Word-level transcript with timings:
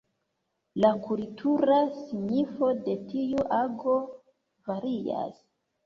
La 0.85 0.89
kultura 1.03 1.77
signifo 1.99 2.73
de 2.89 2.99
tiu 3.15 3.47
ago 3.61 3.97
varias. 4.73 5.43